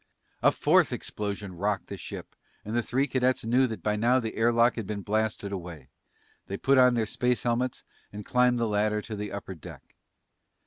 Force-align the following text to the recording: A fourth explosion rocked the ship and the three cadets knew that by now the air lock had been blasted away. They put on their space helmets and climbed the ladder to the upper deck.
A 0.41 0.51
fourth 0.51 0.91
explosion 0.91 1.53
rocked 1.55 1.85
the 1.85 1.95
ship 1.95 2.35
and 2.65 2.75
the 2.75 2.81
three 2.81 3.05
cadets 3.05 3.45
knew 3.45 3.67
that 3.67 3.83
by 3.83 3.95
now 3.95 4.19
the 4.19 4.33
air 4.35 4.51
lock 4.51 4.75
had 4.75 4.87
been 4.87 5.03
blasted 5.03 5.51
away. 5.51 5.89
They 6.47 6.57
put 6.57 6.79
on 6.79 6.95
their 6.95 7.05
space 7.05 7.43
helmets 7.43 7.83
and 8.11 8.25
climbed 8.25 8.57
the 8.59 8.67
ladder 8.67 9.03
to 9.03 9.15
the 9.15 9.31
upper 9.31 9.53
deck. 9.53 9.93